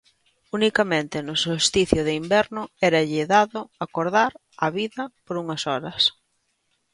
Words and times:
Unicamente 0.57 1.17
no 1.25 1.35
solsticio 1.45 2.01
de 2.07 2.13
inverno 2.21 2.61
éralle 2.87 3.23
dado 3.33 3.59
acordar 3.85 4.31
á 4.65 4.67
vida 4.77 5.03
por 5.25 5.35
unhas 5.43 5.63
horas. 5.69 6.01